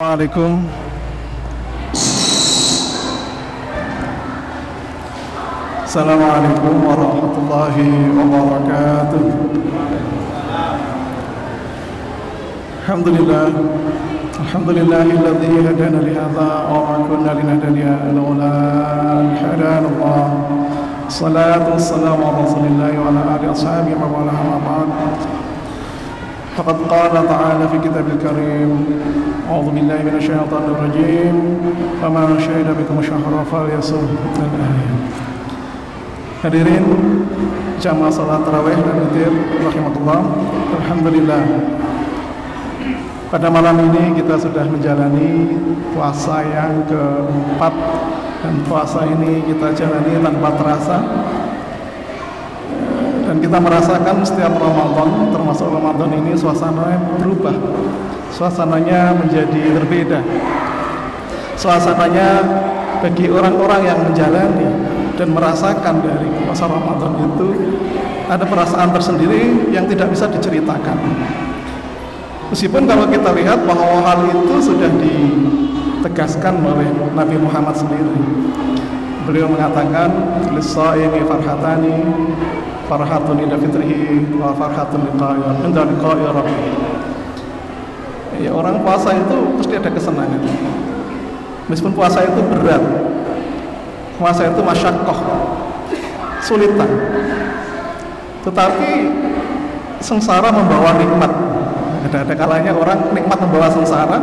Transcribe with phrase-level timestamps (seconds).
[0.00, 0.64] عليكم.
[5.84, 7.76] السلام عليكم ورحمة الله
[8.16, 9.24] وبركاته.
[12.80, 13.48] الحمد لله.
[14.40, 17.84] الحمد لله الذي هدانا لهذا وما كنا لنهتدي
[18.16, 18.54] لولا
[19.20, 20.24] أن هدانا الله.
[21.12, 24.32] الصلاة والسلام على رسول الله وعلى آله وصحبه وعلى
[24.64, 24.88] بعد.
[26.59, 28.71] فقد قال تعالى في كتاب الكريم
[29.51, 31.35] أعوذ بالله من الشيطان الرجيم
[32.01, 34.07] فمن شهد بكم الشهر فليصم
[34.39, 34.95] الآية
[36.45, 36.85] Hadirin
[37.81, 39.33] jamaah salat tarawih dan witir
[39.65, 40.21] rahimatullah.
[40.77, 41.41] Alhamdulillah.
[43.33, 45.57] Pada malam ini kita sudah menjalani
[45.89, 47.73] puasa yang keempat
[48.45, 50.97] dan puasa ini kita jalani tanpa terasa
[53.30, 57.54] dan kita merasakan setiap Ramadan termasuk Ramadan ini suasananya berubah.
[58.34, 60.18] Suasananya menjadi berbeda.
[61.54, 62.42] Suasananya
[62.98, 64.66] bagi orang-orang yang menjalani
[65.14, 67.48] dan merasakan dari puasa Ramadan itu
[68.26, 70.98] ada perasaan tersendiri yang tidak bisa diceritakan.
[72.50, 78.10] Meskipun kalau kita lihat bahwa hal itu sudah ditegaskan oleh Nabi Muhammad sendiri.
[79.22, 80.10] Beliau mengatakan
[80.50, 82.26] lisa'imi farhatani
[82.90, 86.58] ila fitrihi wa farhatun liqa'i inda liqa'i rabbi
[88.42, 90.42] ya orang puasa itu pasti ada kesenangan
[91.70, 92.82] meskipun puasa itu berat
[94.18, 95.18] puasa itu masyakoh
[96.44, 96.90] sulitan.
[98.40, 98.90] Tetapi
[100.00, 101.32] sengsara membawa nikmat.
[102.10, 104.18] Ada ada kalanya orang nikmat membawa sengsara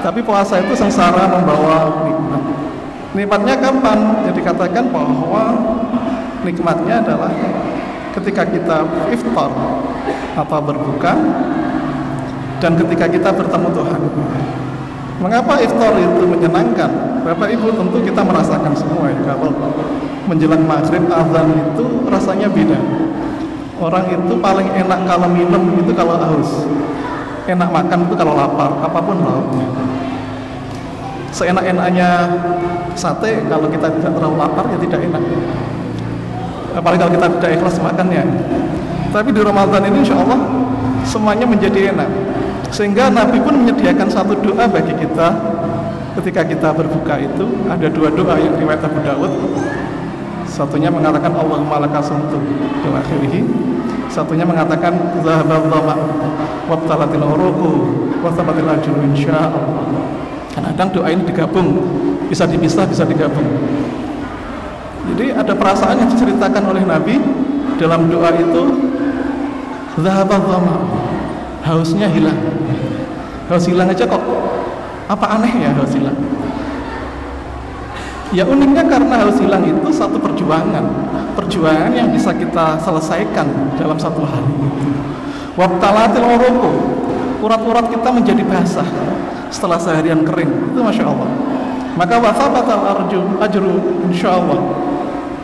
[0.00, 2.42] tapi puasa itu sengsara membawa nikmat.
[3.16, 3.98] Nikmatnya kapan?
[4.30, 5.44] Jadi katakan bahwa
[6.46, 7.32] nikmatnya adalah
[8.16, 8.76] ketika kita
[9.14, 9.50] iftar
[10.36, 11.12] atau berbuka
[12.60, 14.00] dan ketika kita bertemu Tuhan
[15.20, 16.90] Mengapa iftar itu menyenangkan?
[17.20, 19.52] Bapak Ibu tentu kita merasakan semua ya kalau
[20.24, 22.80] menjelang maghrib azan itu rasanya beda.
[23.76, 26.64] Orang itu paling enak kalau minum itu kalau haus.
[27.44, 29.68] Enak makan itu kalau lapar, apa pun lauknya.
[31.36, 32.08] Seenak-enaknya
[32.96, 35.22] sate kalau kita tidak terlalu lapar ya tidak enak.
[36.74, 38.22] Apalagi kalau kita tidak ikhlas makannya.
[39.10, 40.38] Tapi di Ramadan ini insya Allah
[41.02, 42.10] semuanya menjadi enak.
[42.70, 45.28] Sehingga Nabi pun menyediakan satu doa bagi kita
[46.22, 47.46] ketika kita berbuka itu.
[47.66, 49.32] Ada dua doa yang riwayat Abu Dawud.
[50.46, 52.38] Satunya mengatakan Allahumma lakasumtu
[52.86, 53.46] ila akhirih
[54.10, 54.90] satunya mengatakan
[55.22, 55.94] zahabal dhama
[56.66, 57.70] wabtalatil uruqu
[58.18, 59.62] wa thabatil ajru insyaallah
[60.50, 61.78] kadang doa ini digabung.
[62.26, 63.46] Bisa dipisah bisa digabung
[65.08, 67.16] jadi ada perasaan yang diceritakan oleh Nabi
[67.80, 68.62] dalam doa itu
[69.96, 70.76] zahabal dhama
[71.64, 72.36] hausnya hilang.
[73.48, 74.22] Haus hilang aja kok.
[75.10, 76.14] Apa aneh ya haus hilang?
[78.30, 80.84] Ya uniknya karena haus hilang itu satu perjuangan.
[81.34, 84.54] Perjuangan yang bisa kita selesaikan dalam satu hari.
[85.58, 86.72] Wabtalatil uruku
[87.40, 88.86] urat-urat kita menjadi basah
[89.50, 90.70] setelah seharian kering.
[90.70, 91.30] Itu masya Allah.
[91.98, 93.74] Maka wasabatal arju ajru
[94.06, 94.89] insya Allah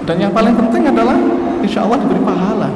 [0.06, 1.19] dan yang paling penting adalah
[1.61, 2.71] insya Allah diberi pahala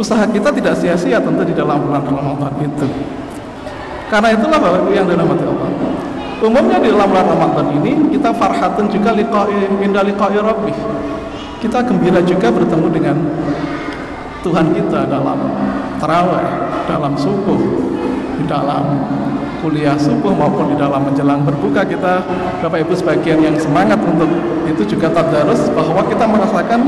[0.00, 2.88] usaha kita tidak sia-sia tentu di dalam bulan Ramadan itu.
[4.08, 5.68] Karena itulah Bapak Ibu yang dirahmati Allah.
[6.40, 10.74] Umumnya di dalam bulan Ramadan ini kita farhatun juga liqa'i inda liqa'i rabbih.
[11.60, 13.16] Kita gembira juga bertemu dengan
[14.40, 15.36] Tuhan kita dalam
[16.00, 16.48] tarawih,
[16.88, 17.60] dalam subuh,
[18.40, 19.04] di dalam
[19.60, 22.24] kuliah subuh maupun di dalam menjelang berbuka kita
[22.64, 24.32] Bapak Ibu sebagian yang semangat untuk
[24.70, 26.80] itu juga tadarus bahwa kita merasakan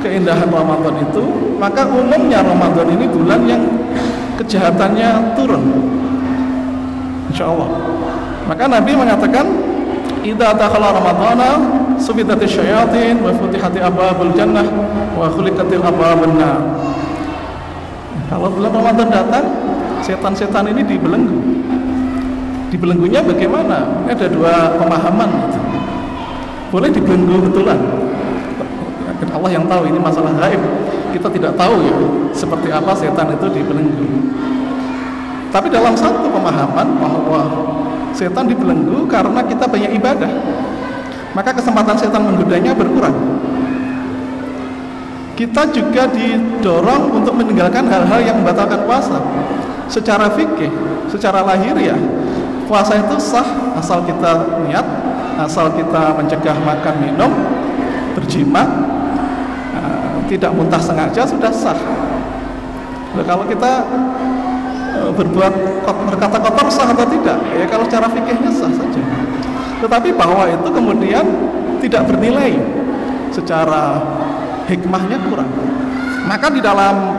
[0.00, 1.24] keindahan Ramadan itu
[1.58, 3.62] maka umumnya Ramadan ini bulan yang
[4.38, 5.64] kejahatannya turun.
[7.34, 7.68] Insya Allah
[8.48, 9.46] maka Nabi mengatakan
[10.24, 11.50] Idza dakhala Ramadana
[11.96, 14.66] sufidati syayatin wa futihati abwabul jannah
[15.14, 16.58] wa khuliqatil abwabun nar.
[18.28, 19.44] Kalau bulan Ramadan datang
[20.02, 21.38] setan-setan ini dibelenggu.
[22.68, 24.04] Dibelenggunya bagaimana?
[24.04, 25.60] Ini ada dua pemahaman gitu.
[26.68, 27.78] Boleh dibelenggu betulan.
[29.28, 30.62] Allah yang tahu ini masalah gaib.
[31.08, 31.96] Kita tidak tahu ya
[32.36, 34.28] seperti apa setan itu dibelenggu
[35.48, 37.40] tapi dalam satu pemahaman bahwa
[38.12, 40.28] setan dibelenggu karena kita banyak ibadah
[41.32, 43.14] maka kesempatan setan menggodanya berkurang.
[45.38, 49.22] Kita juga didorong untuk meninggalkan hal-hal yang membatalkan puasa.
[49.86, 50.68] Secara fikih,
[51.06, 51.96] secara lahiriah
[52.66, 54.84] puasa itu sah asal kita niat
[55.38, 57.30] asal kita mencegah makan minum
[58.18, 58.66] berjima
[60.28, 61.78] tidak muntah sengaja sudah sah.
[63.16, 63.82] Nah, kalau kita
[65.16, 65.52] berbuat
[65.88, 67.38] berkata kotor sah atau tidak?
[67.56, 69.02] Ya kalau secara fikihnya sah saja.
[69.80, 71.24] Tetapi bahwa itu kemudian
[71.80, 72.60] tidak bernilai
[73.32, 74.04] secara
[74.68, 75.48] hikmahnya kurang.
[76.28, 77.16] Maka di dalam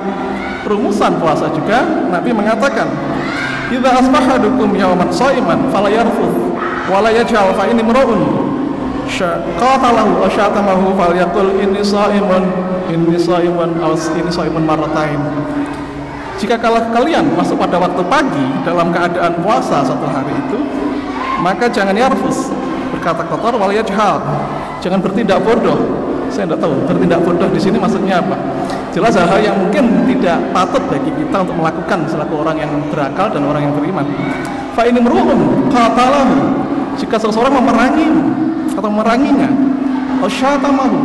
[0.69, 1.81] rumusan puasa juga
[2.13, 2.85] Nabi mengatakan,
[3.73, 6.48] "Idza asbahadukum yawman shaiman fala yarfuth
[6.89, 8.21] wa la yaj'al fa ini murun
[9.57, 12.43] qatalahu wa syatamahu falyaqul inni shaimun
[12.89, 15.21] inni shaimun aw inni shaimun marratain."
[16.39, 20.55] Jika kalau kalian masuk pada waktu pagi dalam keadaan puasa satu hari itu,
[21.43, 22.47] maka jangan yarfus
[22.95, 24.23] berkata kotor wal yajhal.
[24.79, 25.75] Jangan bertindak bodoh.
[26.31, 28.39] Saya tidak tahu bertindak bodoh di sini maksudnya apa.
[28.95, 33.43] Jelas hal-hal yang mungkin tidak patut bagi kita untuk melakukan selaku orang yang berakal dan
[33.43, 34.05] orang yang beriman.
[34.71, 36.68] Fa ini meruhum qatalahu.
[37.09, 38.05] Jika seseorang memerangi
[38.77, 39.49] atau memeranginya,
[40.21, 40.99] asyatamahu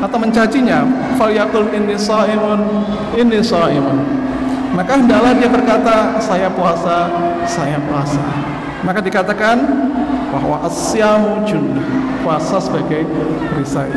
[0.00, 0.88] atau mencacinya,
[1.20, 2.56] fal yakul inni shaimun
[3.12, 4.08] inni shaimun
[4.72, 7.12] maka hendaklah dia berkata saya puasa
[7.44, 8.24] saya puasa.
[8.88, 9.68] Maka dikatakan
[10.32, 11.84] bahwa asyamu junnah
[12.24, 13.04] puasa sebagai
[13.52, 13.92] perisai.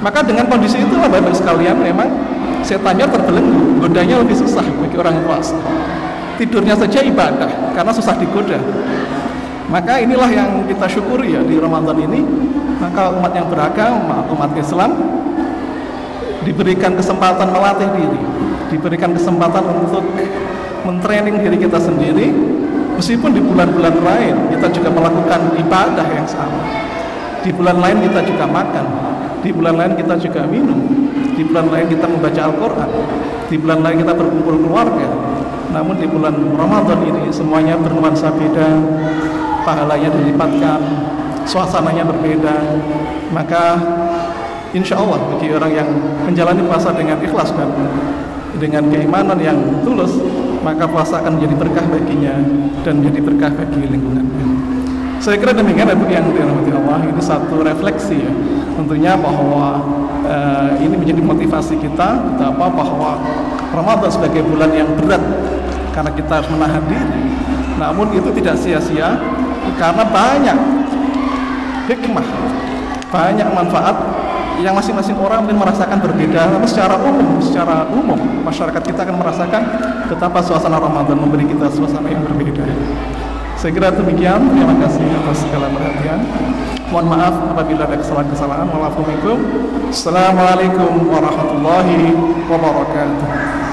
[0.00, 2.08] Maka dengan kondisi itulah bapak sekalian memang
[2.64, 5.60] setannya terbelenggu godanya lebih susah bagi orang puasa.
[6.40, 8.56] Tidurnya saja ibadah karena susah digoda
[9.68, 12.20] maka inilah yang kita syukuri ya di Ramadan ini.
[12.74, 14.92] Maka umat yang beragama umat Islam
[16.44, 18.20] diberikan kesempatan melatih diri
[18.68, 20.04] diberikan kesempatan untuk
[20.84, 22.34] mentraining diri kita sendiri.
[22.94, 26.62] Meskipun di bulan-bulan lain kita juga melakukan ibadah yang sama.
[27.42, 28.86] Di bulan lain kita juga makan
[29.44, 30.80] di bulan lain kita juga minum
[31.36, 32.90] di bulan lain kita membaca Al-Quran
[33.52, 35.08] di bulan lain kita berkumpul keluarga.
[35.74, 38.68] Namun di bulan Ramadan ini semuanya bernuansa beda
[39.64, 40.80] pahalanya dilipatkan
[41.48, 42.56] suasananya berbeda
[43.32, 43.76] maka
[44.76, 45.88] insya Allah bagi orang yang
[46.28, 47.68] menjalani puasa dengan ikhlas dan
[48.60, 50.14] dengan keimanan yang tulus
[50.64, 52.34] maka puasa akan menjadi berkah baginya
[52.82, 54.46] dan menjadi berkah bagi lingkungannya.
[55.20, 57.00] Saya kira demikian Ibu yang dirahmati Allah.
[57.04, 58.32] Ini satu refleksi ya
[58.74, 59.80] tentunya bahwa
[60.24, 63.20] uh, ini menjadi motivasi kita betapa bahwa
[63.72, 65.22] Ramadan sebagai bulan yang berat
[65.92, 67.20] karena kita harus menahan diri.
[67.76, 69.16] Namun itu tidak sia-sia
[69.76, 70.58] karena banyak
[71.88, 72.26] hikmah
[73.14, 73.96] banyak manfaat
[74.58, 76.50] yang masing-masing orang mungkin merasakan berbeda.
[76.50, 79.62] Namun secara umum secara umum masyarakat kita akan merasakan
[80.10, 82.62] betapa suasana Ramadan memberi kita suasana yang berbeda.
[83.58, 84.50] Saya kira demikian.
[84.50, 86.20] Terima kasih atas segala perhatian.
[86.92, 88.66] Mohon maaf apabila ada kesalahan-kesalahan.
[89.94, 92.14] Assalamualaikum warahmatullahi
[92.50, 93.63] wabarakatuh